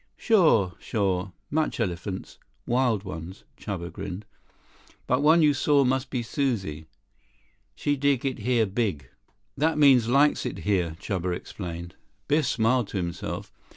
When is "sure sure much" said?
0.39-1.79